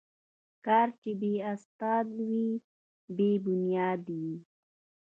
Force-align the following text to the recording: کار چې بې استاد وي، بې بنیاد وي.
کار 0.65 0.87
چې 1.01 1.11
بې 1.19 1.33
استاد 1.53 2.05
وي، 2.27 2.45
بې 3.15 3.29
بنیاد 3.43 4.01
وي. 4.17 4.33